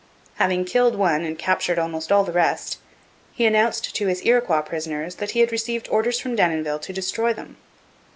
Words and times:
Having 0.37 0.65
killed 0.65 0.95
one 0.95 1.23
and 1.23 1.37
captured 1.37 1.77
almost 1.77 2.11
all 2.11 2.23
the 2.23 2.31
rest, 2.31 2.79
he 3.33 3.45
announced 3.45 3.95
to 3.95 4.07
his 4.07 4.25
Iroquois 4.25 4.63
prisoners 4.63 5.13
that 5.17 5.29
he 5.37 5.41
had 5.41 5.51
received 5.51 5.87
orders 5.89 6.19
from 6.19 6.35
Denonville 6.35 6.79
to 6.79 6.91
destroy 6.91 7.33
them. 7.33 7.57